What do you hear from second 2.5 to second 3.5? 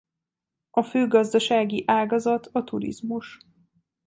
a turizmus.